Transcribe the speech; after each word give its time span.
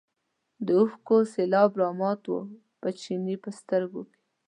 د 0.65 0.67
اوښکو 0.79 1.17
سېلاب 1.33 1.71
رامات 1.81 2.21
و 2.33 2.37
د 2.81 2.83
چیني 3.01 3.35
په 3.43 3.49
سترګو 3.59 4.01
کې. 4.11 4.19